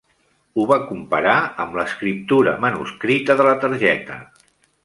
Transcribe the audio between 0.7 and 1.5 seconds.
va comparar